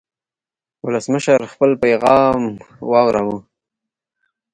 [0.85, 2.41] ولسمشر خپل پیغام
[2.91, 3.37] واوراوه.